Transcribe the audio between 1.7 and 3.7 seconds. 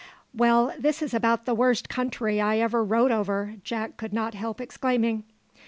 country I ever rode over!"